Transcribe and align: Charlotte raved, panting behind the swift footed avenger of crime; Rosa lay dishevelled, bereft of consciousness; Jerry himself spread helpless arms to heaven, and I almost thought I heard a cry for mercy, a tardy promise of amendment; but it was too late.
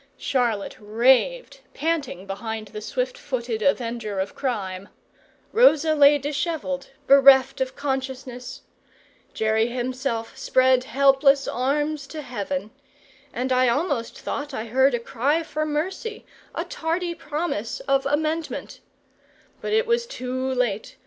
Charlotte 0.17 0.77
raved, 0.79 1.59
panting 1.75 2.25
behind 2.25 2.69
the 2.69 2.81
swift 2.81 3.19
footed 3.19 3.61
avenger 3.61 4.19
of 4.19 4.33
crime; 4.33 4.89
Rosa 5.51 5.93
lay 5.93 6.17
dishevelled, 6.17 6.89
bereft 7.05 7.61
of 7.61 7.75
consciousness; 7.75 8.61
Jerry 9.35 9.67
himself 9.67 10.35
spread 10.35 10.85
helpless 10.85 11.47
arms 11.47 12.07
to 12.07 12.23
heaven, 12.23 12.71
and 13.31 13.51
I 13.51 13.69
almost 13.69 14.19
thought 14.19 14.55
I 14.55 14.65
heard 14.65 14.95
a 14.95 14.99
cry 14.99 15.43
for 15.43 15.67
mercy, 15.67 16.25
a 16.55 16.65
tardy 16.65 17.13
promise 17.13 17.79
of 17.81 18.07
amendment; 18.07 18.79
but 19.61 19.71
it 19.71 19.85
was 19.85 20.07
too 20.07 20.51
late. 20.55 20.97